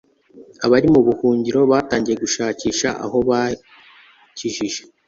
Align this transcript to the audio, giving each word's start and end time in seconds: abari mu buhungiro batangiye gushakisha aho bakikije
abari 0.65 0.87
mu 0.93 1.01
buhungiro 1.07 1.59
batangiye 1.71 2.15
gushakisha 2.23 2.89
aho 3.05 3.17
bakikije 3.29 4.81